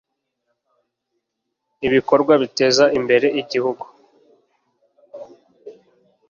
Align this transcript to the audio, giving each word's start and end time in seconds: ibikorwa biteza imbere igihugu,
ibikorwa 1.87 2.33
biteza 2.41 2.85
imbere 2.97 3.27
igihugu, 3.41 3.85